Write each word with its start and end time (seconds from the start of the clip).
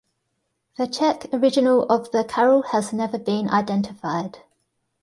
The 0.77 0.87
Czech 0.87 1.27
original 1.31 1.83
of 1.83 2.09
the 2.09 2.23
carol 2.23 2.63
has 2.71 2.91
never 2.91 3.19
been 3.19 3.47
identified. 3.47 4.39